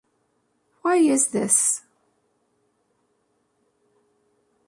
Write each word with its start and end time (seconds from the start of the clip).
Why 0.81 0.95
is 0.97 1.27
this? 1.27 1.83